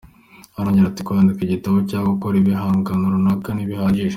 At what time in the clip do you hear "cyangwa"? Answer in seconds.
1.89-2.13